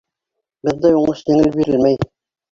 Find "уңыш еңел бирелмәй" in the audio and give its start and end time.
1.01-1.99